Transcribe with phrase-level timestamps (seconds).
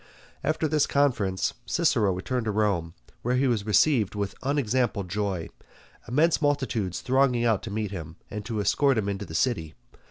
[0.43, 5.49] After this conference Cicero returned to Rome, where he was received with unexampled joy,
[6.07, 9.75] immense multitudes thronging out to meet him, and to escort him into the city.